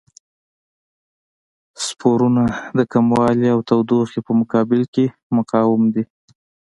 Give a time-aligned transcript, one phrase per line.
[1.85, 2.43] سپورونه
[2.77, 5.05] د کموالي او تودوخې په مقابل کې
[5.37, 6.03] مقاوم دي.